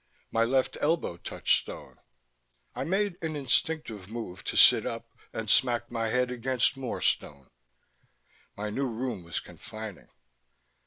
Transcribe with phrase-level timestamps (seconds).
[0.31, 1.97] My left elbow touched stone.
[2.73, 7.49] I made an instinctive move to sit up and smacked my head against more stone.
[8.57, 10.07] My new room was confining.